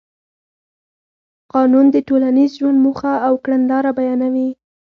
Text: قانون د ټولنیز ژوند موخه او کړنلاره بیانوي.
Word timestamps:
قانون 1.53 1.85
د 1.91 1.97
ټولنیز 2.07 2.51
ژوند 2.59 2.77
موخه 2.85 3.13
او 3.27 3.33
کړنلاره 3.43 3.91
بیانوي. 3.99 4.49